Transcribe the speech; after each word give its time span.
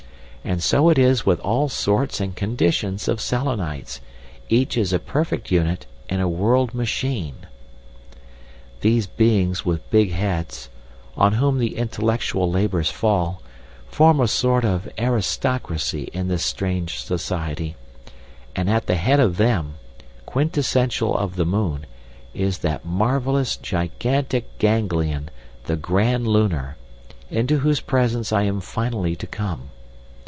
And 0.43 0.63
so 0.63 0.89
it 0.89 0.97
is 0.97 1.23
with 1.23 1.39
all 1.41 1.69
sorts 1.69 2.19
and 2.19 2.35
conditions 2.35 3.07
of 3.07 3.21
Selenites—each 3.21 4.75
is 4.75 4.91
a 4.91 4.97
perfect 4.97 5.51
unit 5.51 5.85
in 6.09 6.19
a 6.19 6.27
world 6.27 6.73
machine.... 6.73 7.45
"These 8.79 9.05
beings 9.05 9.63
with 9.67 9.87
big 9.91 10.11
heads, 10.13 10.69
on 11.15 11.33
whom 11.33 11.59
the 11.59 11.77
intellectual 11.77 12.49
labours 12.49 12.89
fall, 12.89 13.43
form 13.87 14.19
a 14.19 14.27
sort 14.27 14.65
of 14.65 14.89
aristocracy 14.97 16.05
in 16.11 16.27
this 16.27 16.43
strange 16.43 16.97
society, 17.03 17.75
and 18.55 18.67
at 18.67 18.87
the 18.87 18.95
head 18.95 19.19
of 19.19 19.37
them, 19.37 19.75
quintessential 20.25 21.15
of 21.15 21.35
the 21.35 21.45
moon, 21.45 21.85
is 22.33 22.57
that 22.57 22.83
marvellous 22.83 23.57
gigantic 23.57 24.57
ganglion 24.57 25.29
the 25.65 25.75
Grand 25.75 26.27
Lunar, 26.27 26.77
into 27.29 27.59
whose 27.59 27.79
presence 27.79 28.33
I 28.33 28.41
am 28.41 28.59
finally 28.59 29.15
to 29.17 29.27
come. 29.27 29.69